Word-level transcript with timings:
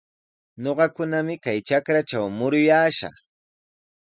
Ñuqakunami 0.63 1.35
kay 1.43 1.59
trakratraw 1.67 2.25
muruyaashaq. 2.37 3.15